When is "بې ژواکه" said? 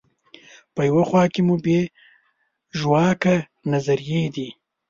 1.63-3.35